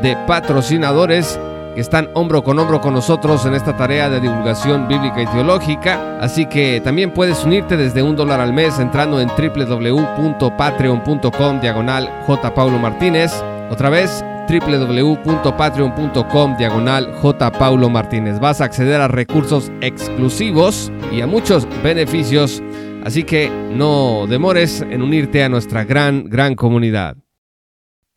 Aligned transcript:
de 0.03 0.17
patrocinadores 0.27 1.39
que 1.77 1.82
están 1.82 2.08
hombro 2.14 2.42
con 2.42 2.58
hombro 2.58 2.80
con 2.80 2.94
nosotros 2.94 3.44
en 3.44 3.52
esta 3.52 3.77
tarea 3.77 4.08
de 4.08 4.19
divulgación 4.19 4.88
bíblica 4.88 5.20
y 5.20 5.27
teológica. 5.27 6.18
Así 6.20 6.46
que 6.46 6.80
también 6.80 7.12
puedes 7.12 7.44
unirte 7.44 7.77
desde 7.77 8.02
un 8.02 8.16
dólar 8.16 8.41
al 8.41 8.55
mes 8.55 8.78
entrando 8.78 9.20
en 9.20 9.28
www.patreon.com 9.28 11.60
diagonal 11.60 12.10
J. 12.27 12.55
Paulo 12.55 12.78
Martínez. 12.78 13.30
Otra 13.70 13.91
vez, 13.91 14.24
www.patreon.com 14.48 16.56
diagonal 16.56 17.12
J. 17.20 17.52
Paulo 17.52 17.90
Martínez. 17.90 18.40
Vas 18.40 18.62
a 18.62 18.64
acceder 18.64 19.02
a 19.02 19.08
recursos 19.08 19.70
exclusivos 19.83 20.90
y 21.12 21.20
a 21.20 21.27
muchos 21.27 21.68
beneficios. 21.83 22.62
Así 23.05 23.22
que 23.22 23.50
no 23.50 24.27
demores 24.27 24.80
en 24.80 25.02
unirte 25.02 25.44
a 25.44 25.50
nuestra 25.50 25.84
gran, 25.84 26.24
gran 26.24 26.55
comunidad. 26.55 27.18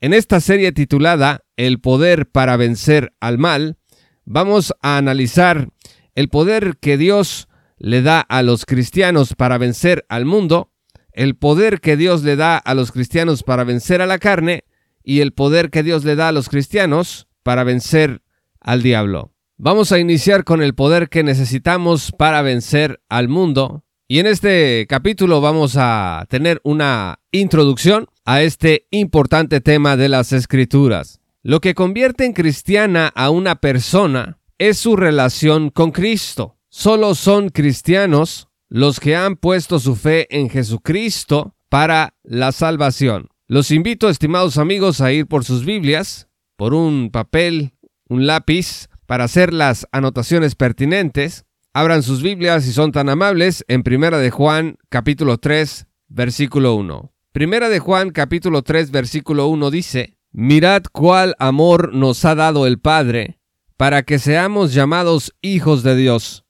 En 0.02 0.14
esta 0.14 0.40
serie 0.40 0.72
titulada 0.72 1.44
El 1.58 1.82
poder 1.82 2.30
para 2.30 2.56
vencer 2.56 3.14
al 3.20 3.38
mal, 3.38 3.78
vamos 4.24 4.74
a 4.82 4.96
analizar 4.96 5.70
el 6.16 6.30
poder 6.30 6.78
que 6.80 6.98
Dios 6.98 7.50
le 7.78 8.02
da 8.02 8.22
a 8.22 8.42
los 8.42 8.66
cristianos 8.66 9.36
para 9.36 9.58
vencer 9.58 10.06
al 10.08 10.26
mundo, 10.26 10.72
el 11.12 11.36
poder 11.36 11.82
que 11.82 11.98
Dios 11.98 12.24
le 12.24 12.38
da 12.38 12.58
a 12.58 12.74
los 12.76 12.94
cristianos 12.94 13.44
para 13.44 13.66
vencer 13.66 14.02
a 14.02 14.06
la 14.06 14.20
carne 14.20 14.64
y 15.04 15.20
el 15.20 15.34
poder 15.34 15.70
que 15.70 15.84
Dios 15.84 16.06
le 16.06 16.16
da 16.16 16.30
a 16.30 16.32
los 16.34 16.48
cristianos 16.48 17.28
para 17.44 17.66
vencer 17.66 18.22
al 18.62 18.82
diablo. 18.82 19.34
Vamos 19.58 19.92
a 19.92 20.00
iniciar 20.00 20.46
con 20.46 20.62
el 20.62 20.76
poder 20.76 21.10
que 21.10 21.24
necesitamos 21.24 22.14
para 22.18 22.42
vencer 22.42 23.02
al 23.10 23.28
mundo. 23.28 23.84
Y 24.12 24.18
en 24.18 24.26
este 24.26 24.88
capítulo 24.90 25.40
vamos 25.40 25.76
a 25.78 26.26
tener 26.30 26.60
una 26.64 27.20
introducción 27.32 28.08
a 28.26 28.42
este 28.42 28.88
importante 28.90 29.62
tema 29.62 29.98
de 29.98 30.10
las 30.10 30.34
escrituras. 30.34 31.22
Lo 31.44 31.62
que 31.62 31.76
convierte 31.76 32.26
en 32.26 32.34
cristiana 32.34 33.12
a 33.14 33.30
una 33.30 33.62
persona 33.62 34.40
es 34.58 34.80
su 34.80 34.96
relación 34.96 35.70
con 35.70 35.92
Cristo. 35.92 36.58
Solo 36.70 37.14
son 37.14 37.50
cristianos 37.50 38.48
los 38.68 39.00
que 39.00 39.16
han 39.16 39.36
puesto 39.36 39.78
su 39.78 39.96
fe 39.96 40.26
en 40.36 40.50
Jesucristo 40.50 41.54
para 41.70 42.16
la 42.24 42.52
salvación. 42.52 43.30
Los 43.46 43.70
invito, 43.70 44.10
estimados 44.10 44.58
amigos, 44.58 45.02
a 45.02 45.12
ir 45.12 45.28
por 45.28 45.46
sus 45.46 45.66
Biblias, 45.66 46.30
por 46.56 46.74
un 46.74 47.12
papel, 47.12 47.74
un 48.08 48.26
lápiz, 48.26 48.90
para 49.06 49.26
hacer 49.26 49.54
las 49.54 49.88
anotaciones 49.92 50.56
pertinentes. 50.56 51.46
Abran 51.72 52.02
sus 52.02 52.24
Biblias 52.24 52.64
si 52.64 52.74
son 52.74 52.92
tan 52.92 53.10
amables 53.10 53.64
en 53.68 53.84
Primera 53.84 54.18
de 54.18 54.32
Juan, 54.32 54.78
capítulo 54.90 55.38
3, 55.38 55.86
versículo 56.08 56.74
1. 56.74 57.14
Primera 57.32 57.70
de 57.70 57.78
Juan 57.78 58.10
capítulo 58.10 58.64
3 58.64 58.90
versículo 58.90 59.46
1 59.48 59.70
dice, 59.70 60.18
Mirad 60.32 60.82
cuál 60.92 61.36
amor 61.38 61.94
nos 61.94 62.26
ha 62.26 62.34
dado 62.34 62.66
el 62.66 62.80
Padre, 62.80 63.40
para 63.78 64.02
que 64.02 64.18
seamos 64.18 64.74
llamados 64.74 65.36
hijos 65.42 65.84
de 65.84 65.96
Dios. 65.96 66.44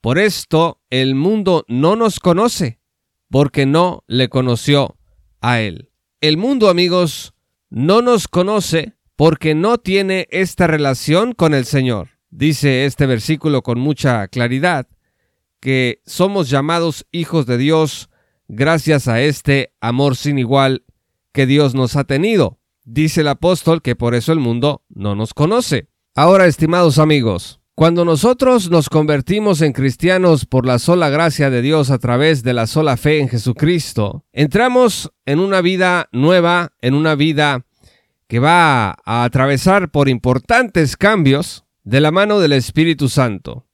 Por 0.00 0.18
esto 0.18 0.80
el 0.90 1.14
mundo 1.14 1.64
no 1.68 1.94
nos 1.94 2.18
conoce, 2.18 2.80
porque 3.30 3.66
no 3.66 4.02
le 4.08 4.28
conoció 4.28 4.96
a 5.40 5.60
Él. 5.60 5.90
El 6.20 6.38
mundo, 6.38 6.68
amigos, 6.68 7.34
no 7.70 8.02
nos 8.02 8.26
conoce 8.26 8.94
porque 9.14 9.54
no 9.54 9.78
tiene 9.78 10.26
esta 10.32 10.66
relación 10.66 11.34
con 11.34 11.54
el 11.54 11.66
Señor. 11.66 12.15
Dice 12.36 12.84
este 12.84 13.06
versículo 13.06 13.62
con 13.62 13.80
mucha 13.80 14.28
claridad, 14.28 14.86
que 15.58 16.02
somos 16.04 16.50
llamados 16.50 17.06
hijos 17.10 17.46
de 17.46 17.56
Dios 17.56 18.10
gracias 18.46 19.08
a 19.08 19.22
este 19.22 19.72
amor 19.80 20.16
sin 20.16 20.38
igual 20.38 20.84
que 21.32 21.46
Dios 21.46 21.74
nos 21.74 21.96
ha 21.96 22.04
tenido. 22.04 22.58
Dice 22.84 23.22
el 23.22 23.28
apóstol 23.28 23.80
que 23.80 23.96
por 23.96 24.14
eso 24.14 24.32
el 24.32 24.38
mundo 24.40 24.82
no 24.90 25.14
nos 25.14 25.32
conoce. 25.32 25.88
Ahora, 26.14 26.44
estimados 26.44 26.98
amigos, 26.98 27.62
cuando 27.74 28.04
nosotros 28.04 28.68
nos 28.68 28.90
convertimos 28.90 29.62
en 29.62 29.72
cristianos 29.72 30.44
por 30.44 30.66
la 30.66 30.78
sola 30.78 31.08
gracia 31.08 31.48
de 31.48 31.62
Dios 31.62 31.90
a 31.90 31.96
través 31.96 32.42
de 32.42 32.52
la 32.52 32.66
sola 32.66 32.98
fe 32.98 33.20
en 33.20 33.30
Jesucristo, 33.30 34.26
entramos 34.34 35.10
en 35.24 35.38
una 35.40 35.62
vida 35.62 36.10
nueva, 36.12 36.72
en 36.82 36.92
una 36.92 37.14
vida 37.14 37.64
que 38.28 38.40
va 38.40 38.90
a 39.06 39.24
atravesar 39.24 39.90
por 39.90 40.10
importantes 40.10 40.98
cambios 40.98 41.65
de 41.86 42.00
la 42.00 42.10
mano 42.10 42.40
del 42.40 42.52
Espíritu 42.52 43.08
Santo. 43.08 43.68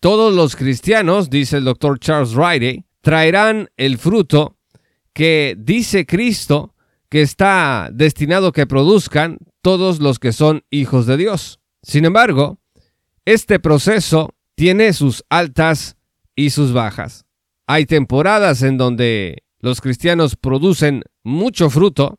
Todos 0.00 0.34
los 0.34 0.56
cristianos, 0.56 1.30
dice 1.30 1.58
el 1.58 1.64
doctor 1.64 2.00
Charles 2.00 2.32
Riley, 2.32 2.84
traerán 3.00 3.70
el 3.76 3.96
fruto 3.96 4.58
que 5.12 5.54
dice 5.56 6.04
Cristo 6.04 6.74
que 7.08 7.22
está 7.22 7.90
destinado 7.92 8.50
que 8.50 8.66
produzcan 8.66 9.38
todos 9.62 10.00
los 10.00 10.18
que 10.18 10.32
son 10.32 10.64
hijos 10.70 11.06
de 11.06 11.16
Dios. 11.16 11.60
Sin 11.80 12.04
embargo, 12.04 12.58
este 13.24 13.60
proceso 13.60 14.34
tiene 14.56 14.92
sus 14.92 15.24
altas 15.28 15.96
y 16.34 16.50
sus 16.50 16.72
bajas. 16.72 17.24
Hay 17.68 17.86
temporadas 17.86 18.62
en 18.62 18.78
donde 18.78 19.44
los 19.60 19.80
cristianos 19.80 20.34
producen 20.34 21.04
mucho 21.22 21.70
fruto 21.70 22.18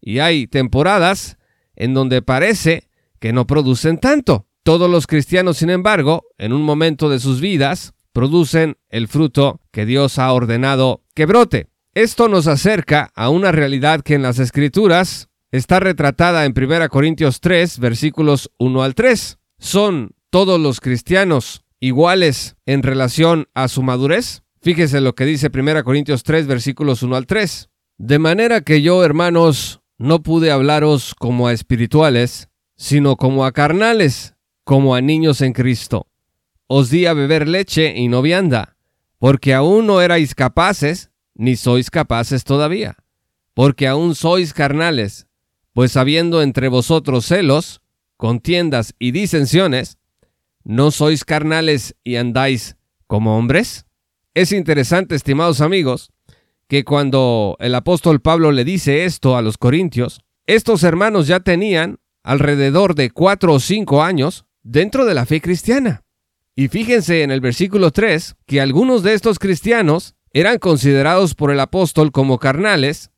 y 0.00 0.20
hay 0.20 0.46
temporadas 0.46 1.36
en 1.74 1.94
donde 1.94 2.22
parece 2.22 2.88
que 3.18 3.32
no 3.32 3.44
producen 3.48 3.98
tanto. 3.98 4.46
Todos 4.64 4.88
los 4.88 5.08
cristianos, 5.08 5.56
sin 5.58 5.70
embargo, 5.70 6.24
en 6.38 6.52
un 6.52 6.62
momento 6.62 7.08
de 7.08 7.18
sus 7.18 7.40
vidas, 7.40 7.94
producen 8.12 8.76
el 8.90 9.08
fruto 9.08 9.60
que 9.72 9.86
Dios 9.86 10.20
ha 10.20 10.32
ordenado 10.32 11.02
que 11.14 11.26
brote. 11.26 11.68
Esto 11.94 12.28
nos 12.28 12.46
acerca 12.46 13.10
a 13.16 13.28
una 13.28 13.50
realidad 13.50 14.02
que 14.02 14.14
en 14.14 14.22
las 14.22 14.38
Escrituras 14.38 15.28
está 15.50 15.80
retratada 15.80 16.44
en 16.44 16.54
1 16.56 16.88
Corintios 16.90 17.40
3, 17.40 17.80
versículos 17.80 18.52
1 18.58 18.82
al 18.82 18.94
3. 18.94 19.38
¿Son 19.58 20.12
todos 20.30 20.60
los 20.60 20.80
cristianos 20.80 21.64
iguales 21.80 22.56
en 22.64 22.84
relación 22.84 23.48
a 23.54 23.66
su 23.66 23.82
madurez? 23.82 24.42
Fíjese 24.60 25.00
lo 25.00 25.16
que 25.16 25.24
dice 25.24 25.50
1 25.52 25.82
Corintios 25.82 26.22
3, 26.22 26.46
versículos 26.46 27.02
1 27.02 27.16
al 27.16 27.26
3. 27.26 27.68
De 27.98 28.18
manera 28.20 28.60
que 28.60 28.80
yo, 28.80 29.04
hermanos, 29.04 29.80
no 29.98 30.22
pude 30.22 30.52
hablaros 30.52 31.16
como 31.16 31.48
a 31.48 31.52
espirituales, 31.52 32.48
sino 32.76 33.16
como 33.16 33.44
a 33.44 33.52
carnales, 33.52 34.31
como 34.64 34.94
a 34.94 35.00
niños 35.00 35.40
en 35.40 35.52
Cristo 35.52 36.06
os 36.74 36.88
di 36.88 37.04
a 37.04 37.12
beber 37.12 37.48
leche 37.48 37.92
y 37.98 38.08
no 38.08 38.22
vianda, 38.22 38.78
porque 39.18 39.52
aún 39.52 39.86
no 39.86 40.00
erais 40.00 40.34
capaces, 40.34 41.10
ni 41.34 41.54
sois 41.54 41.90
capaces 41.90 42.44
todavía, 42.44 42.96
porque 43.52 43.86
aún 43.86 44.14
sois 44.14 44.54
carnales, 44.54 45.26
pues 45.74 45.98
habiendo 45.98 46.40
entre 46.40 46.68
vosotros 46.68 47.26
celos, 47.26 47.82
contiendas 48.16 48.94
y 48.98 49.10
disensiones, 49.10 49.98
¿no 50.64 50.90
sois 50.90 51.26
carnales 51.26 51.94
y 52.04 52.16
andáis 52.16 52.78
como 53.06 53.36
hombres? 53.36 53.84
Es 54.32 54.50
interesante, 54.50 55.14
estimados 55.14 55.60
amigos, 55.60 56.10
que 56.68 56.84
cuando 56.84 57.58
el 57.60 57.74
apóstol 57.74 58.22
Pablo 58.22 58.50
le 58.50 58.64
dice 58.64 59.04
esto 59.04 59.36
a 59.36 59.42
los 59.42 59.58
corintios, 59.58 60.22
estos 60.46 60.84
hermanos 60.84 61.26
ya 61.26 61.40
tenían 61.40 61.98
alrededor 62.22 62.94
de 62.94 63.10
cuatro 63.10 63.52
o 63.52 63.60
cinco 63.60 64.02
años 64.02 64.46
dentro 64.62 65.04
de 65.04 65.14
la 65.14 65.26
fe 65.26 65.40
cristiana. 65.40 66.04
Y 66.54 66.68
fíjense 66.68 67.22
en 67.22 67.30
el 67.30 67.40
versículo 67.40 67.90
3 67.90 68.36
que 68.46 68.60
algunos 68.60 69.02
de 69.02 69.14
estos 69.14 69.38
cristianos 69.38 70.14
eran 70.32 70.58
considerados 70.58 71.34
por 71.34 71.50
el 71.50 71.60
apóstol 71.60 72.12
como 72.12 72.38
carnales 72.38 73.10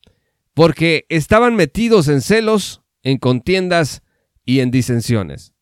porque 0.55 1.05
estaban 1.09 1.57
metidos 1.57 2.09
en 2.09 2.21
celos, 2.21 2.83
en 3.03 3.19
contiendas 3.19 4.03
y 4.45 4.61
en 4.61 4.71
disensiones. 4.71 5.53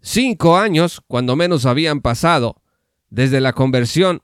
Cinco 0.00 0.56
años, 0.56 1.02
cuando 1.08 1.34
menos 1.34 1.66
habían 1.66 2.00
pasado, 2.00 2.62
desde 3.10 3.40
la 3.40 3.52
conversión 3.52 4.22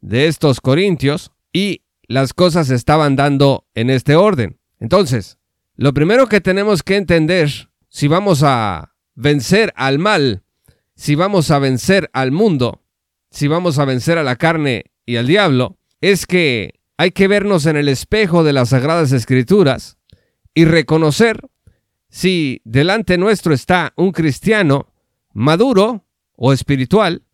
de 0.00 0.28
estos 0.28 0.60
corintios 0.60 1.32
y 1.52 1.82
las 2.06 2.34
cosas 2.34 2.70
estaban 2.70 3.16
dando 3.16 3.66
en 3.74 3.90
este 3.90 4.14
orden. 4.14 4.60
Entonces, 4.78 5.38
lo 5.76 5.92
primero 5.92 6.28
que 6.28 6.40
tenemos 6.40 6.82
que 6.82 6.96
entender, 6.96 7.50
si 7.88 8.06
vamos 8.06 8.42
a 8.44 8.94
vencer 9.14 9.72
al 9.76 9.98
mal, 9.98 10.43
si 10.96 11.14
vamos 11.14 11.50
a 11.50 11.58
vencer 11.58 12.10
al 12.12 12.32
mundo, 12.32 12.82
si 13.30 13.48
vamos 13.48 13.78
a 13.78 13.84
vencer 13.84 14.18
a 14.18 14.22
la 14.22 14.36
carne 14.36 14.84
y 15.06 15.16
al 15.16 15.26
diablo, 15.26 15.76
es 16.00 16.26
que 16.26 16.80
hay 16.96 17.10
que 17.10 17.28
vernos 17.28 17.66
en 17.66 17.76
el 17.76 17.88
espejo 17.88 18.44
de 18.44 18.52
las 18.52 18.70
Sagradas 18.70 19.12
Escrituras 19.12 19.98
y 20.54 20.64
reconocer 20.64 21.48
si 22.08 22.62
delante 22.64 23.18
nuestro 23.18 23.52
está 23.52 23.92
un 23.96 24.12
cristiano 24.12 24.92
maduro 25.32 26.06
o 26.36 26.52
espiritual 26.52 27.24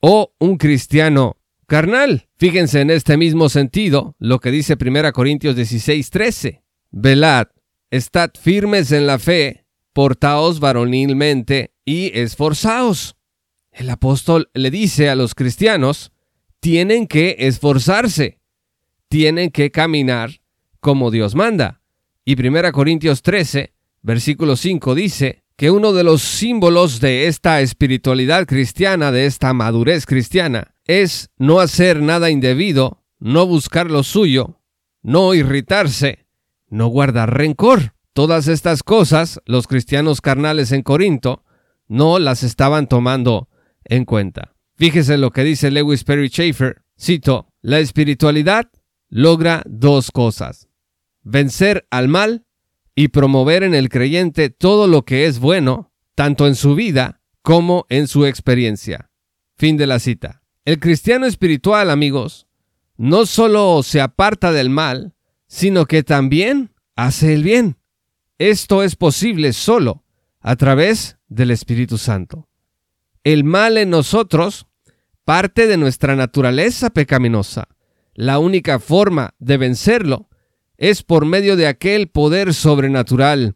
o 0.00 0.32
un 0.38 0.56
cristiano 0.56 1.36
carnal. 1.66 2.28
Fíjense 2.38 2.80
en 2.80 2.90
este 2.90 3.16
mismo 3.16 3.48
sentido 3.48 4.16
lo 4.18 4.40
que 4.40 4.50
dice 4.50 4.76
1 4.80 5.12
Corintios 5.12 5.54
16, 5.54 6.10
13. 6.10 6.62
Velad, 6.90 7.48
estad 7.90 8.30
firmes 8.40 8.90
en 8.92 9.06
la 9.06 9.18
fe, 9.18 9.61
portaos 9.92 10.60
varonilmente 10.60 11.74
y 11.84 12.18
esforzaos. 12.18 13.16
El 13.70 13.90
apóstol 13.90 14.50
le 14.54 14.70
dice 14.70 15.08
a 15.08 15.14
los 15.14 15.34
cristianos, 15.34 16.12
tienen 16.60 17.06
que 17.06 17.36
esforzarse, 17.40 18.38
tienen 19.08 19.50
que 19.50 19.70
caminar 19.70 20.42
como 20.80 21.10
Dios 21.10 21.34
manda. 21.34 21.80
Y 22.24 22.40
1 22.40 22.72
Corintios 22.72 23.22
13, 23.22 23.72
versículo 24.02 24.56
5 24.56 24.94
dice 24.94 25.42
que 25.56 25.70
uno 25.70 25.92
de 25.92 26.04
los 26.04 26.22
símbolos 26.22 27.00
de 27.00 27.26
esta 27.26 27.60
espiritualidad 27.60 28.46
cristiana, 28.46 29.12
de 29.12 29.26
esta 29.26 29.52
madurez 29.52 30.06
cristiana, 30.06 30.74
es 30.84 31.30
no 31.36 31.60
hacer 31.60 32.02
nada 32.02 32.30
indebido, 32.30 33.02
no 33.18 33.46
buscar 33.46 33.90
lo 33.90 34.02
suyo, 34.02 34.60
no 35.02 35.34
irritarse, 35.34 36.26
no 36.68 36.88
guardar 36.88 37.36
rencor. 37.36 37.94
Todas 38.12 38.46
estas 38.48 38.82
cosas 38.82 39.40
los 39.46 39.66
cristianos 39.66 40.20
carnales 40.20 40.70
en 40.72 40.82
Corinto 40.82 41.44
no 41.88 42.18
las 42.18 42.42
estaban 42.42 42.86
tomando 42.86 43.48
en 43.84 44.04
cuenta. 44.04 44.54
Fíjese 44.76 45.16
lo 45.16 45.30
que 45.30 45.44
dice 45.44 45.70
Lewis 45.70 46.04
Perry 46.04 46.28
Schaeffer. 46.28 46.82
Cito, 47.00 47.52
la 47.62 47.78
espiritualidad 47.78 48.70
logra 49.08 49.62
dos 49.66 50.10
cosas. 50.10 50.68
Vencer 51.22 51.86
al 51.90 52.08
mal 52.08 52.44
y 52.94 53.08
promover 53.08 53.62
en 53.62 53.74
el 53.74 53.88
creyente 53.88 54.50
todo 54.50 54.86
lo 54.86 55.04
que 55.04 55.26
es 55.26 55.38
bueno, 55.38 55.92
tanto 56.14 56.46
en 56.46 56.54
su 56.54 56.74
vida 56.74 57.22
como 57.42 57.86
en 57.88 58.08
su 58.08 58.26
experiencia. 58.26 59.10
Fin 59.56 59.76
de 59.76 59.86
la 59.86 59.98
cita. 59.98 60.42
El 60.64 60.78
cristiano 60.78 61.26
espiritual, 61.26 61.90
amigos, 61.90 62.46
no 62.96 63.26
solo 63.26 63.82
se 63.82 64.00
aparta 64.00 64.52
del 64.52 64.70
mal, 64.70 65.14
sino 65.46 65.86
que 65.86 66.02
también 66.02 66.72
hace 66.94 67.34
el 67.34 67.42
bien. 67.42 67.76
Esto 68.42 68.82
es 68.82 68.96
posible 68.96 69.52
solo 69.52 70.02
a 70.40 70.56
través 70.56 71.16
del 71.28 71.52
Espíritu 71.52 71.96
Santo. 71.96 72.48
El 73.22 73.44
mal 73.44 73.78
en 73.78 73.90
nosotros 73.90 74.66
parte 75.24 75.68
de 75.68 75.76
nuestra 75.76 76.16
naturaleza 76.16 76.90
pecaminosa. 76.90 77.68
La 78.14 78.40
única 78.40 78.80
forma 78.80 79.36
de 79.38 79.58
vencerlo 79.58 80.28
es 80.76 81.04
por 81.04 81.24
medio 81.24 81.54
de 81.54 81.68
aquel 81.68 82.08
poder 82.08 82.52
sobrenatural 82.52 83.54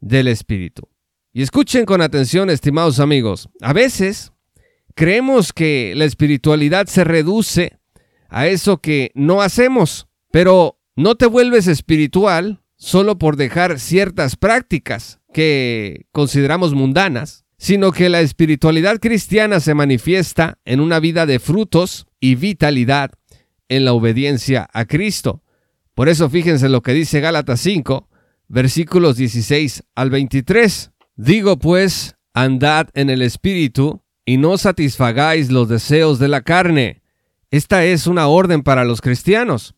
del 0.00 0.28
Espíritu. 0.28 0.88
Y 1.34 1.42
escuchen 1.42 1.84
con 1.84 2.00
atención, 2.00 2.48
estimados 2.48 3.00
amigos, 3.00 3.50
a 3.60 3.74
veces 3.74 4.32
creemos 4.94 5.52
que 5.52 5.92
la 5.94 6.06
espiritualidad 6.06 6.86
se 6.86 7.04
reduce 7.04 7.76
a 8.30 8.46
eso 8.46 8.78
que 8.78 9.10
no 9.14 9.42
hacemos, 9.42 10.06
pero 10.30 10.78
no 10.96 11.16
te 11.16 11.26
vuelves 11.26 11.66
espiritual 11.66 12.61
solo 12.82 13.16
por 13.16 13.36
dejar 13.36 13.78
ciertas 13.78 14.34
prácticas 14.34 15.20
que 15.32 16.06
consideramos 16.10 16.74
mundanas, 16.74 17.44
sino 17.56 17.92
que 17.92 18.08
la 18.08 18.22
espiritualidad 18.22 18.98
cristiana 18.98 19.60
se 19.60 19.72
manifiesta 19.72 20.58
en 20.64 20.80
una 20.80 20.98
vida 20.98 21.24
de 21.24 21.38
frutos 21.38 22.08
y 22.18 22.34
vitalidad 22.34 23.12
en 23.68 23.84
la 23.84 23.92
obediencia 23.92 24.68
a 24.72 24.84
Cristo. 24.86 25.44
Por 25.94 26.08
eso 26.08 26.28
fíjense 26.28 26.68
lo 26.68 26.82
que 26.82 26.92
dice 26.92 27.20
Gálatas 27.20 27.60
5, 27.60 28.08
versículos 28.48 29.16
16 29.16 29.84
al 29.94 30.10
23. 30.10 30.90
Digo 31.14 31.60
pues, 31.60 32.16
andad 32.34 32.88
en 32.94 33.10
el 33.10 33.22
Espíritu 33.22 34.02
y 34.24 34.38
no 34.38 34.58
satisfagáis 34.58 35.52
los 35.52 35.68
deseos 35.68 36.18
de 36.18 36.26
la 36.26 36.40
carne. 36.40 37.00
Esta 37.52 37.84
es 37.84 38.08
una 38.08 38.26
orden 38.26 38.64
para 38.64 38.84
los 38.84 39.00
cristianos, 39.00 39.76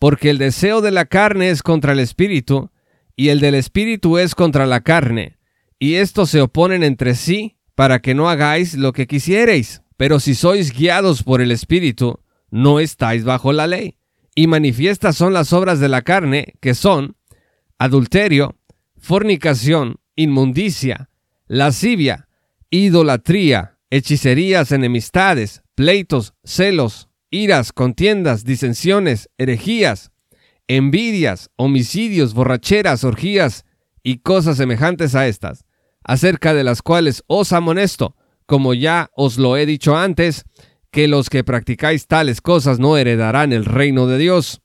porque 0.00 0.30
el 0.30 0.38
deseo 0.38 0.80
de 0.80 0.90
la 0.90 1.04
carne 1.04 1.50
es 1.50 1.62
contra 1.62 1.92
el 1.92 2.00
Espíritu 2.00 2.70
y 3.16 3.28
el 3.28 3.38
del 3.38 3.54
Espíritu 3.54 4.16
es 4.16 4.34
contra 4.34 4.64
la 4.64 4.80
carne 4.80 5.36
y 5.78 5.96
estos 5.96 6.30
se 6.30 6.40
oponen 6.40 6.82
entre 6.82 7.14
sí 7.14 7.58
para 7.74 8.00
que 8.00 8.14
no 8.14 8.30
hagáis 8.30 8.74
lo 8.74 8.92
que 8.92 9.06
quisiereis. 9.06 9.82
Pero 9.98 10.18
si 10.18 10.34
sois 10.34 10.72
guiados 10.72 11.22
por 11.22 11.42
el 11.42 11.52
Espíritu, 11.52 12.18
no 12.50 12.80
estáis 12.80 13.24
bajo 13.24 13.52
la 13.52 13.66
ley. 13.66 13.98
Y 14.34 14.46
manifiestas 14.46 15.16
son 15.16 15.34
las 15.34 15.52
obras 15.52 15.80
de 15.80 15.88
la 15.88 16.00
carne, 16.00 16.54
que 16.60 16.74
son 16.74 17.16
adulterio, 17.78 18.56
fornicación, 18.96 19.96
inmundicia, 20.16 21.10
lascivia, 21.46 22.26
idolatría, 22.70 23.76
hechicerías, 23.90 24.72
enemistades, 24.72 25.62
pleitos, 25.74 26.32
celos, 26.42 27.09
iras, 27.30 27.72
contiendas, 27.72 28.44
disensiones, 28.44 29.30
herejías, 29.38 30.10
envidias, 30.68 31.50
homicidios, 31.56 32.34
borracheras, 32.34 33.04
orgías 33.04 33.64
y 34.02 34.18
cosas 34.18 34.56
semejantes 34.56 35.14
a 35.14 35.26
estas 35.26 35.64
acerca 36.04 36.54
de 36.54 36.64
las 36.64 36.82
cuales 36.82 37.22
os 37.26 37.52
amonesto, 37.52 38.16
como 38.46 38.74
ya 38.74 39.10
os 39.14 39.38
lo 39.38 39.56
he 39.56 39.66
dicho 39.66 39.96
antes, 39.96 40.44
que 40.90 41.08
los 41.08 41.30
que 41.30 41.44
practicáis 41.44 42.06
tales 42.06 42.40
cosas 42.40 42.78
no 42.78 42.96
heredarán 42.96 43.52
el 43.52 43.64
reino 43.64 44.06
de 44.06 44.18
Dios. 44.18 44.60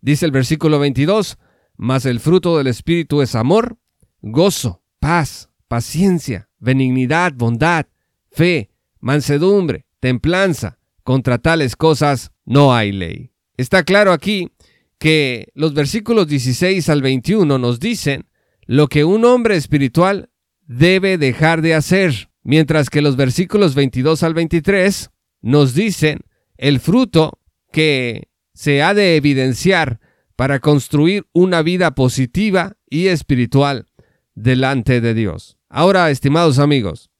Dice 0.00 0.26
el 0.26 0.32
versículo 0.32 0.78
22, 0.78 1.38
mas 1.76 2.06
el 2.06 2.20
fruto 2.20 2.56
del 2.56 2.68
Espíritu 2.68 3.22
es 3.22 3.34
amor, 3.34 3.78
gozo, 4.20 4.82
paz, 5.00 5.50
paciencia, 5.66 6.48
benignidad, 6.58 7.32
bondad, 7.34 7.86
fe, 8.30 8.70
mansedumbre, 9.00 9.86
templanza. 9.98 10.78
Contra 11.06 11.38
tales 11.38 11.76
cosas 11.76 12.32
no 12.44 12.74
hay 12.74 12.90
ley. 12.90 13.30
Está 13.56 13.84
claro 13.84 14.10
aquí 14.10 14.50
que 14.98 15.46
los 15.54 15.72
versículos 15.72 16.26
16 16.26 16.88
al 16.88 17.00
21 17.00 17.58
nos 17.58 17.78
dicen 17.78 18.26
lo 18.64 18.88
que 18.88 19.04
un 19.04 19.24
hombre 19.24 19.54
espiritual 19.54 20.30
debe 20.66 21.16
dejar 21.16 21.62
de 21.62 21.76
hacer, 21.76 22.30
mientras 22.42 22.90
que 22.90 23.02
los 23.02 23.14
versículos 23.14 23.76
22 23.76 24.24
al 24.24 24.34
23 24.34 25.10
nos 25.42 25.74
dicen 25.74 26.22
el 26.56 26.80
fruto 26.80 27.38
que 27.70 28.24
se 28.52 28.82
ha 28.82 28.92
de 28.92 29.14
evidenciar 29.14 30.00
para 30.34 30.58
construir 30.58 31.24
una 31.32 31.62
vida 31.62 31.94
positiva 31.94 32.78
y 32.90 33.06
espiritual 33.06 33.86
delante 34.34 35.00
de 35.00 35.14
Dios. 35.14 35.56
Ahora, 35.68 36.10
estimados 36.10 36.58
amigos, 36.58 37.10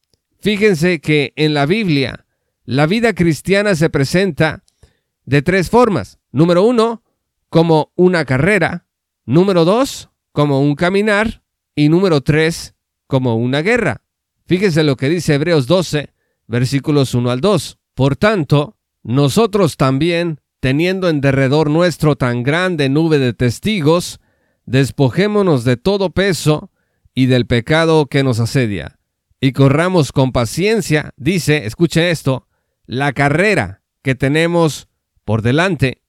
fíjense 0.40 1.00
que 1.00 1.32
en 1.36 1.54
la 1.54 1.66
Biblia 1.66 2.25
la 2.66 2.86
vida 2.86 3.14
cristiana 3.14 3.76
se 3.76 3.90
presenta 3.90 4.64
de 5.24 5.40
tres 5.40 5.70
formas. 5.70 6.18
Número 6.32 6.64
uno, 6.64 7.02
como 7.48 7.92
una 7.94 8.24
carrera. 8.24 8.86
Número 9.24 9.64
dos, 9.64 10.10
como 10.32 10.60
un 10.60 10.74
caminar. 10.74 11.42
Y 11.76 11.88
número 11.88 12.22
tres, 12.22 12.74
como 13.06 13.36
una 13.36 13.62
guerra. 13.62 14.02
Fíjese 14.46 14.82
lo 14.82 14.96
que 14.96 15.08
dice 15.08 15.34
Hebreos 15.34 15.66
12, 15.66 16.12
versículos 16.48 17.14
1 17.14 17.30
al 17.30 17.40
2. 17.40 17.78
Por 17.94 18.16
tanto, 18.16 18.76
nosotros 19.02 19.76
también, 19.76 20.40
teniendo 20.60 21.08
en 21.08 21.20
derredor 21.20 21.70
nuestro 21.70 22.16
tan 22.16 22.42
grande 22.42 22.88
nube 22.88 23.18
de 23.18 23.32
testigos, 23.32 24.20
despojémonos 24.64 25.64
de 25.64 25.76
todo 25.76 26.10
peso 26.10 26.70
y 27.14 27.26
del 27.26 27.46
pecado 27.46 28.06
que 28.06 28.24
nos 28.24 28.40
asedia, 28.40 28.98
y 29.40 29.52
corramos 29.52 30.12
con 30.12 30.32
paciencia, 30.32 31.12
dice, 31.16 31.66
escuche 31.66 32.10
esto, 32.10 32.45
la 32.86 33.12
carrera 33.12 33.82
que 34.02 34.14
tenemos 34.14 34.88
por 35.24 35.42
delante, 35.42 36.02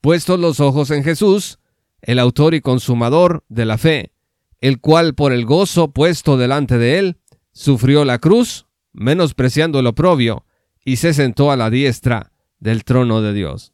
puestos 0.00 0.40
los 0.40 0.60
ojos 0.60 0.90
en 0.90 1.04
Jesús, 1.04 1.58
el 2.00 2.18
autor 2.18 2.54
y 2.54 2.60
consumador 2.60 3.44
de 3.48 3.66
la 3.66 3.78
fe, 3.78 4.12
el 4.60 4.80
cual 4.80 5.14
por 5.14 5.32
el 5.32 5.44
gozo 5.44 5.92
puesto 5.92 6.36
delante 6.36 6.78
de 6.78 6.98
él, 6.98 7.18
sufrió 7.52 8.04
la 8.04 8.18
cruz, 8.18 8.66
menospreciando 8.92 9.78
el 9.80 9.86
oprobio, 9.86 10.46
y 10.84 10.96
se 10.96 11.14
sentó 11.14 11.52
a 11.52 11.56
la 11.56 11.70
diestra 11.70 12.32
del 12.58 12.84
trono 12.84 13.20
de 13.20 13.32
Dios. 13.32 13.72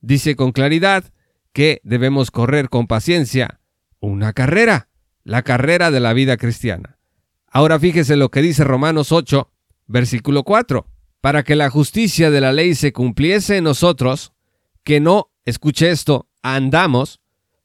Dice 0.00 0.34
con 0.36 0.52
claridad 0.52 1.04
que 1.52 1.80
debemos 1.84 2.30
correr 2.30 2.68
con 2.68 2.86
paciencia 2.86 3.60
una 4.00 4.32
carrera, 4.32 4.88
la 5.24 5.42
carrera 5.42 5.90
de 5.90 6.00
la 6.00 6.12
vida 6.12 6.36
cristiana. 6.36 6.98
Ahora 7.46 7.78
fíjese 7.78 8.16
lo 8.16 8.30
que 8.30 8.42
dice 8.42 8.64
Romanos 8.64 9.12
8, 9.12 9.50
versículo 9.86 10.44
4, 10.44 10.86
para 11.20 11.42
que 11.42 11.56
la 11.56 11.70
justicia 11.70 12.30
de 12.30 12.40
la 12.40 12.52
ley 12.52 12.74
se 12.74 12.92
cumpliese 12.92 13.58
en 13.58 13.64
nosotros, 13.64 14.32
que 14.84 15.00
no, 15.00 15.30
escuche 15.44 15.90
esto, 15.90 16.28
andamos 16.42 17.20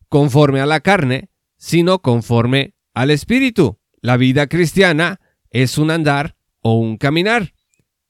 conforme 0.10 0.62
a 0.62 0.66
la 0.66 0.82
carne, 0.82 1.30
sino 1.58 2.00
conforme 2.00 2.74
al 2.94 3.12
Espíritu. 3.12 3.80
La 4.02 4.18
vida 4.18 4.48
cristiana 4.48 5.20
es 5.50 5.78
un 5.78 5.92
andar 5.92 6.36
o 6.62 6.74
un 6.74 6.98
caminar. 6.98 7.54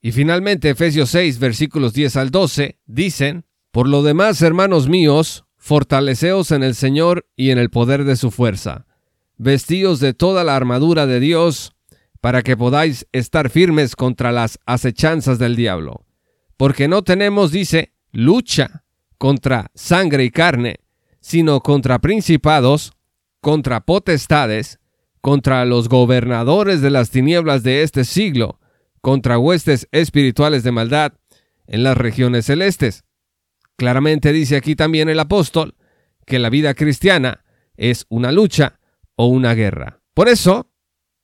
Y 0.02 0.12
finalmente 0.12 0.70
Efesios 0.70 1.10
6 1.12 1.40
versículos 1.40 1.94
10 1.94 2.18
al 2.18 2.32
12 2.32 2.80
dicen, 2.86 3.46
Por 3.72 3.88
lo 3.88 4.04
demás, 4.04 4.42
hermanos 4.42 4.88
míos, 4.88 5.46
fortaleceos 5.58 6.52
en 6.52 6.64
el 6.64 6.76
Señor 6.76 7.28
y 7.36 7.52
en 7.52 7.58
el 7.58 7.70
poder 7.70 8.04
de 8.04 8.16
su 8.16 8.32
fuerza. 8.32 8.86
Vestíos 9.38 10.00
de 10.00 10.14
toda 10.14 10.44
la 10.44 10.56
armadura 10.56 11.08
de 11.08 11.20
Dios, 11.20 11.75
para 12.26 12.42
que 12.42 12.58
podáis 12.58 13.06
estar 13.12 13.52
firmes 13.52 13.96
contra 13.96 14.32
las 14.32 14.58
acechanzas 14.66 15.38
del 15.38 15.56
diablo. 15.56 16.08
Porque 16.58 16.88
no 16.88 17.04
tenemos, 17.04 17.52
dice, 17.52 17.94
lucha 18.12 18.84
contra 19.20 19.70
sangre 19.76 20.24
y 20.24 20.32
carne, 20.32 20.80
sino 21.20 21.62
contra 21.62 22.00
principados, 22.00 22.94
contra 23.42 23.82
potestades, 23.82 24.80
contra 25.22 25.66
los 25.66 25.88
gobernadores 25.88 26.82
de 26.82 26.90
las 26.90 27.12
tinieblas 27.12 27.62
de 27.62 27.84
este 27.84 28.04
siglo, 28.04 28.60
contra 29.02 29.38
huestes 29.38 29.88
espirituales 29.92 30.64
de 30.64 30.72
maldad 30.72 31.14
en 31.68 31.84
las 31.84 31.96
regiones 31.96 32.48
celestes. 32.48 33.04
Claramente 33.76 34.34
dice 34.34 34.56
aquí 34.56 34.76
también 34.76 35.10
el 35.10 35.20
apóstol 35.20 35.76
que 36.26 36.40
la 36.40 36.50
vida 36.50 36.74
cristiana 36.74 37.46
es 37.78 38.08
una 38.10 38.32
lucha 38.32 38.80
o 39.16 39.28
una 39.28 39.54
guerra. 39.54 40.02
Por 40.16 40.28
eso, 40.28 40.72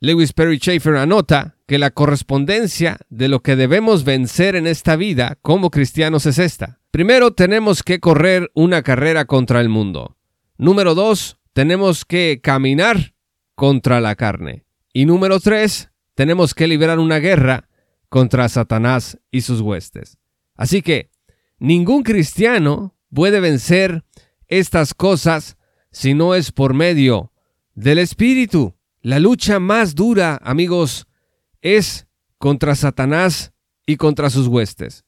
Lewis 0.04 0.34
Perry 0.34 0.58
Schaeffer 0.58 0.96
anota 0.96 1.58
que 1.68 1.78
la 1.78 1.92
correspondencia 1.92 2.98
de 3.12 3.28
lo 3.28 3.44
que 3.44 3.56
debemos 3.56 4.04
vencer 4.04 4.56
en 4.56 4.66
esta 4.66 4.96
vida 4.96 5.38
como 5.44 5.70
cristianos 5.70 6.26
es 6.26 6.40
esta. 6.40 6.80
Primero 6.90 7.36
tenemos 7.36 7.84
que 7.84 8.00
correr 8.00 8.50
una 8.56 8.82
carrera 8.82 9.26
contra 9.26 9.62
el 9.62 9.70
mundo. 9.70 10.18
Número 10.58 10.96
dos, 10.96 11.38
tenemos 11.54 12.04
que 12.04 12.40
caminar 12.42 13.14
contra 13.54 14.02
la 14.02 14.16
carne. 14.16 14.66
Y 14.92 15.06
número 15.06 15.40
tres, 15.40 15.92
tenemos 16.16 16.56
que 16.56 16.68
librar 16.68 16.98
una 16.98 17.20
guerra 17.20 17.70
contra 18.10 18.50
Satanás 18.50 19.20
y 19.30 19.42
sus 19.42 19.62
huestes. 19.62 20.18
Así 20.56 20.82
que 20.82 21.12
ningún 21.60 22.02
cristiano 22.02 22.96
puede 23.14 23.40
vencer 23.40 24.04
estas 24.48 24.96
cosas 24.96 25.58
si 25.92 26.16
no 26.16 26.34
es 26.34 26.52
por 26.52 26.74
medio 26.74 27.32
del 27.76 28.00
Espíritu. 28.00 28.74
La 29.04 29.18
lucha 29.18 29.60
más 29.60 29.96
dura, 29.96 30.40
amigos, 30.44 31.08
es 31.62 32.06
contra 32.38 32.76
Satanás 32.76 33.52
y 33.88 33.98
contra 33.98 34.30
sus 34.30 34.46
huestes. 34.46 35.06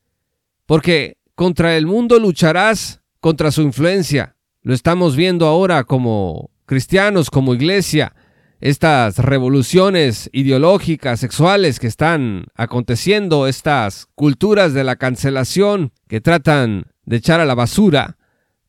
Porque 0.65 1.17
contra 1.35 1.77
el 1.77 1.85
mundo 1.85 2.17
lucharás 2.17 3.01
contra 3.19 3.51
su 3.51 3.61
influencia. 3.61 4.35
Lo 4.63 4.73
estamos 4.73 5.15
viendo 5.15 5.45
ahora 5.45 5.83
como 5.83 6.49
cristianos, 6.65 7.29
como 7.29 7.53
iglesia. 7.53 8.15
Estas 8.59 9.19
revoluciones 9.19 10.27
ideológicas, 10.33 11.19
sexuales 11.19 11.79
que 11.79 11.87
están 11.87 12.45
aconteciendo, 12.55 13.45
estas 13.45 14.07
culturas 14.15 14.73
de 14.73 14.83
la 14.83 14.95
cancelación 14.95 15.91
que 16.07 16.19
tratan 16.19 16.85
de 17.05 17.17
echar 17.17 17.41
a 17.41 17.45
la 17.45 17.55
basura 17.55 18.17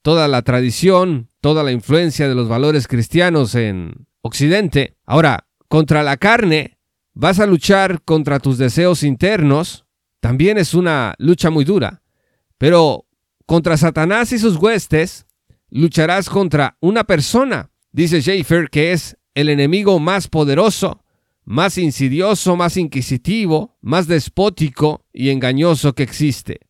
toda 0.03 0.29
la 0.29 0.43
tradición, 0.43 1.31
toda 1.41 1.63
la 1.63 1.73
influencia 1.73 2.29
de 2.29 2.35
los 2.35 2.47
valores 2.47 2.87
cristianos 2.87 3.55
en 3.55 4.07
Ahora, 5.05 5.47
contra 5.69 6.03
la 6.03 6.17
carne, 6.17 6.79
vas 7.13 7.41
a 7.41 7.47
luchar 7.47 8.03
contra 8.03 8.41
tus 8.41 8.59
deseos 8.59 9.03
internos. 9.03 9.85
También 10.21 10.59
es 10.59 10.75
una 10.75 11.15
lucha 11.19 11.51
muy 11.51 11.65
dura. 11.65 12.03
Pero 12.59 13.07
contra 13.47 13.77
Satanás 13.77 14.33
y 14.33 14.39
sus 14.39 14.57
huestes, 14.57 15.27
lucharás 15.71 16.31
contra 16.31 16.77
una 16.81 17.05
persona, 17.05 17.71
dice 17.93 18.21
Schaeffer, 18.21 18.71
que 18.71 18.93
es 18.93 19.17
el 19.35 19.49
enemigo 19.49 19.99
más 19.99 20.29
poderoso, 20.29 21.05
más 21.45 21.77
insidioso, 21.77 22.57
más 22.57 22.77
inquisitivo, 22.77 23.77
más 23.81 24.07
despótico 24.07 25.05
y 25.13 25.31
engañoso 25.31 25.95
que 25.95 26.05
existe. 26.05 26.61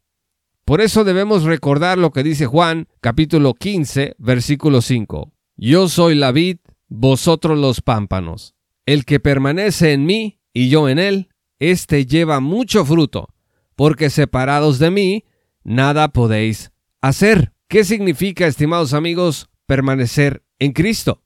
Por 0.64 0.80
eso 0.80 1.04
debemos 1.04 1.44
recordar 1.44 1.98
lo 1.98 2.10
que 2.10 2.22
dice 2.22 2.46
Juan 2.46 2.88
capítulo 3.00 3.54
15, 3.54 4.16
versículo 4.18 4.80
5. 4.80 5.32
Yo 5.56 5.88
soy 5.88 6.14
la 6.14 6.32
vid, 6.32 6.56
vosotros 6.88 7.58
los 7.58 7.80
pámpanos. 7.80 8.54
El 8.86 9.04
que 9.04 9.20
permanece 9.20 9.92
en 9.92 10.04
mí 10.04 10.40
y 10.52 10.68
yo 10.68 10.88
en 10.88 10.98
él, 10.98 11.28
éste 11.58 12.06
lleva 12.06 12.40
mucho 12.40 12.84
fruto, 12.84 13.28
porque 13.76 14.10
separados 14.10 14.78
de 14.78 14.90
mí, 14.90 15.24
nada 15.62 16.08
podéis 16.08 16.72
hacer. 17.00 17.52
¿Qué 17.68 17.84
significa, 17.84 18.46
estimados 18.46 18.92
amigos, 18.92 19.48
permanecer 19.66 20.44
en 20.58 20.72
Cristo? 20.72 21.22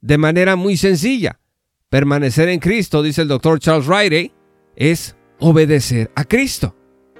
De 0.00 0.18
manera 0.18 0.56
muy 0.56 0.76
sencilla. 0.76 1.40
Permanecer 1.88 2.48
en 2.48 2.58
Cristo, 2.58 3.02
dice 3.02 3.22
el 3.22 3.28
doctor 3.28 3.60
Charles 3.60 3.86
Riley, 3.86 4.32
es 4.74 5.16
obedecer 5.38 6.10
a 6.16 6.24
Cristo. 6.24 6.74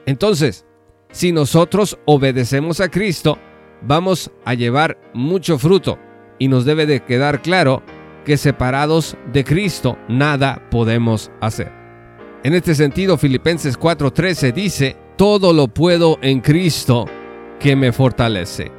Entonces, 0.06 0.66
si 1.12 1.32
nosotros 1.32 1.98
obedecemos 2.06 2.80
a 2.80 2.88
Cristo, 2.90 3.38
vamos 3.82 4.30
a 4.44 4.54
llevar 4.54 4.98
mucho 5.14 5.58
fruto 5.58 5.98
y 6.38 6.48
nos 6.48 6.64
debe 6.64 6.86
de 6.86 7.00
quedar 7.00 7.42
claro 7.42 7.82
que 8.24 8.36
separados 8.36 9.16
de 9.32 9.44
Cristo 9.44 9.98
nada 10.08 10.62
podemos 10.70 11.30
hacer. 11.40 11.70
En 12.42 12.54
este 12.54 12.74
sentido, 12.74 13.16
Filipenses 13.16 13.78
4:13 13.78 14.52
dice, 14.52 14.96
todo 15.16 15.52
lo 15.52 15.68
puedo 15.68 16.18
en 16.22 16.40
Cristo 16.40 17.06
que 17.58 17.74
me 17.74 17.92
fortalece. 17.92 18.70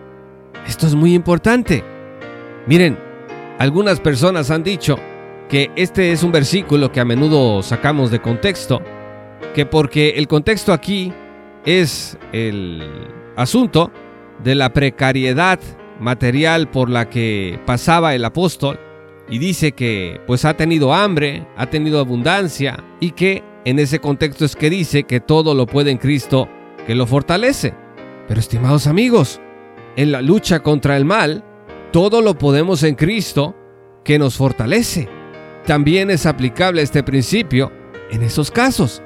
Esto 0.67 0.85
es 0.87 0.95
muy 0.95 1.13
importante. 1.13 1.83
Miren, 2.67 2.97
algunas 3.57 3.99
personas 3.99 4.51
han 4.51 4.63
dicho 4.63 4.97
que 5.49 5.71
este 5.75 6.11
es 6.11 6.23
un 6.23 6.31
versículo 6.31 6.91
que 6.91 6.99
a 6.99 7.05
menudo 7.05 7.63
sacamos 7.63 8.11
de 8.11 8.21
contexto, 8.21 8.81
que 9.55 9.65
porque 9.65 10.09
el 10.11 10.27
contexto 10.27 10.73
aquí 10.73 11.13
es 11.65 12.17
el 12.33 12.83
asunto 13.35 13.91
de 14.43 14.55
la 14.55 14.73
precariedad 14.73 15.59
material 15.99 16.69
por 16.69 16.89
la 16.89 17.09
que 17.09 17.59
pasaba 17.65 18.15
el 18.15 18.25
apóstol 18.25 18.79
y 19.29 19.39
dice 19.39 19.73
que 19.73 20.21
pues 20.25 20.45
ha 20.45 20.55
tenido 20.55 20.93
hambre, 20.93 21.45
ha 21.57 21.69
tenido 21.69 21.99
abundancia 21.99 22.83
y 22.99 23.11
que 23.11 23.43
en 23.65 23.79
ese 23.79 23.99
contexto 23.99 24.45
es 24.45 24.55
que 24.55 24.69
dice 24.69 25.03
que 25.03 25.19
todo 25.19 25.53
lo 25.53 25.65
puede 25.65 25.91
en 25.91 25.97
Cristo 25.97 26.47
que 26.85 26.95
lo 26.95 27.05
fortalece. 27.05 27.73
Pero 28.27 28.39
estimados 28.39 28.87
amigos, 28.87 29.41
en 29.95 30.11
la 30.11 30.21
lucha 30.21 30.61
contra 30.61 30.95
el 30.95 31.05
mal, 31.05 31.43
todo 31.91 32.21
lo 32.21 32.37
podemos 32.37 32.83
en 32.83 32.95
Cristo 32.95 33.55
que 34.03 34.17
nos 34.17 34.37
fortalece. 34.37 35.09
También 35.65 36.09
es 36.09 36.25
aplicable 36.25 36.81
este 36.81 37.03
principio 37.03 37.71
en 38.09 38.23
esos 38.23 38.51
casos. 38.51 39.01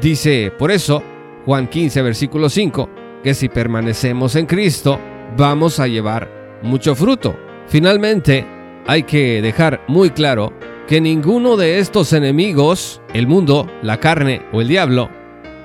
Dice, 0.00 0.52
por 0.56 0.70
eso, 0.70 1.02
Juan 1.44 1.68
15, 1.68 2.02
versículo 2.02 2.48
5, 2.48 2.88
que 3.24 3.34
si 3.34 3.48
permanecemos 3.48 4.36
en 4.36 4.46
Cristo, 4.46 5.00
vamos 5.36 5.80
a 5.80 5.86
llevar 5.86 6.28
mucho 6.62 6.94
fruto. 6.94 7.36
Finalmente, 7.66 8.46
hay 8.86 9.02
que 9.04 9.40
dejar 9.42 9.82
muy 9.88 10.10
claro 10.10 10.52
que 10.86 11.00
ninguno 11.00 11.56
de 11.56 11.78
estos 11.78 12.12
enemigos, 12.12 13.00
el 13.14 13.26
mundo, 13.26 13.66
la 13.82 13.98
carne 14.00 14.42
o 14.52 14.60
el 14.60 14.68
diablo, 14.68 15.08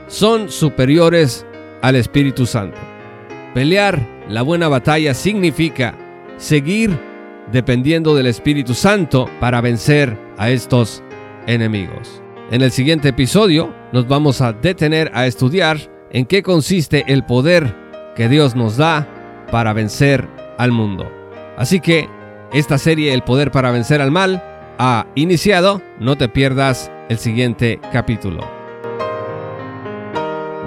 son 0.08 0.50
superiores 0.50 1.46
al 1.82 1.96
Espíritu 1.96 2.46
Santo. 2.46 2.78
Pelear 3.54 4.00
la 4.30 4.42
buena 4.42 4.68
batalla 4.68 5.14
significa 5.14 5.96
seguir 6.38 6.98
dependiendo 7.52 8.16
del 8.16 8.28
Espíritu 8.28 8.74
Santo 8.74 9.30
para 9.40 9.62
vencer 9.62 10.18
a 10.38 10.50
estos 10.50 11.04
enemigos. 11.48 12.22
En 12.52 12.62
el 12.62 12.72
siguiente 12.72 13.10
episodio 13.10 13.74
nos 13.92 14.08
vamos 14.08 14.42
a 14.42 14.54
detener 14.54 15.10
a 15.14 15.26
estudiar 15.26 15.80
en 16.12 16.26
qué 16.26 16.44
consiste 16.44 17.04
el 17.08 17.26
poder 17.26 17.76
que 18.16 18.30
Dios 18.30 18.56
nos 18.56 18.78
da 18.78 19.08
para 19.52 19.74
vencer 19.74 20.28
al 20.58 20.72
mundo. 20.72 21.12
Así 21.58 21.80
que 21.80 22.10
esta 22.54 22.78
serie 22.78 23.14
El 23.14 23.24
poder 23.24 23.52
para 23.52 23.72
vencer 23.72 24.02
al 24.02 24.12
mal 24.12 24.44
ha 24.78 25.08
iniciado, 25.16 25.82
no 26.00 26.18
te 26.18 26.30
pierdas 26.30 26.92
el 27.10 27.18
siguiente 27.18 27.80
capítulo. 27.92 28.56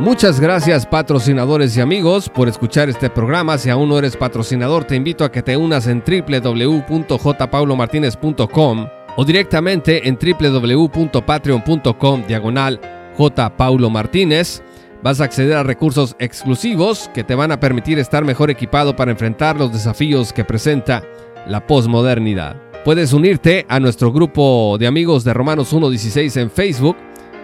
Muchas 0.01 0.39
gracias 0.39 0.87
patrocinadores 0.87 1.77
y 1.77 1.81
amigos 1.81 2.29
por 2.29 2.49
escuchar 2.49 2.89
este 2.89 3.11
programa. 3.11 3.59
Si 3.59 3.69
aún 3.69 3.89
no 3.89 3.99
eres 3.99 4.17
patrocinador, 4.17 4.85
te 4.85 4.95
invito 4.95 5.25
a 5.25 5.33
que 5.33 5.43
te 5.43 5.57
unas 5.57 5.89
en 5.89 6.05
www.jpaulomartinez.com 6.07 8.89
o 9.17 9.25
directamente 9.25 10.09
en 10.09 10.17
www.patreon.com 10.17 12.27
diagonal 12.29 12.81
jpaulomartinez. 13.17 14.63
Vas 15.03 15.21
a 15.21 15.25
acceder 15.25 15.57
a 15.57 15.63
recursos 15.63 16.17
exclusivos 16.19 17.11
que 17.15 17.25
te 17.25 17.35
van 17.35 17.53
a 17.53 17.61
permitir 17.61 17.99
estar 17.99 18.25
mejor 18.25 18.51
equipado 18.51 18.97
para 18.97 19.11
enfrentar 19.11 19.57
los 19.57 19.73
desafíos 19.73 20.33
que 20.33 20.45
presenta 20.45 21.03
la 21.47 21.67
posmodernidad. 21.67 22.57
Puedes 22.85 23.13
unirte 23.13 23.67
a 23.69 23.81
nuestro 23.81 24.13
grupo 24.13 24.77
de 24.79 24.87
amigos 24.87 25.25
de 25.25 25.35
Romanos 25.35 25.73
1.16 25.73 26.41
en 26.41 26.51
Facebook 26.51 26.97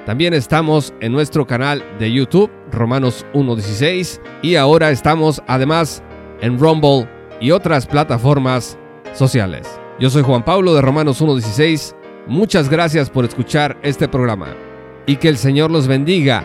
también 0.07 0.35
estamos 0.35 0.93
en 1.01 1.13
nuestro 1.13 1.47
canal 1.47 1.83
de 1.99 2.13
YouTube, 2.13 2.51
Romanos 2.71 3.25
1.16, 3.33 4.21
y 4.43 4.57
ahora 4.57 4.91
estamos 4.91 5.43
además 5.47 6.03
en 6.43 6.59
Rumble 6.59 7.09
y 7.41 7.53
otras 7.53 7.87
plataformas 7.87 8.77
sociales. 9.15 9.81
Yo 9.99 10.11
soy 10.11 10.23
Juan 10.23 10.45
Pablo 10.45 10.75
de 10.75 10.83
Romanos 10.83 11.23
1.16. 11.23 11.97
Muchas 12.27 12.69
gracias 12.69 13.09
por 13.09 13.25
escuchar 13.25 13.79
este 13.83 14.07
programa 14.07 14.49
y 15.07 15.17
que 15.17 15.29
el 15.29 15.39
Señor 15.39 15.71
los 15.71 15.87
bendiga 15.89 16.45